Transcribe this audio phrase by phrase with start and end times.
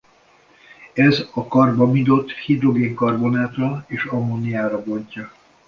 [0.93, 5.31] Ez a karbamidot hidrogén-karbonátra és ammóniára bontja.